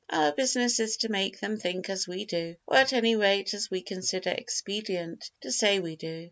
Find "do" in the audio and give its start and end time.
2.25-2.55, 5.95-6.19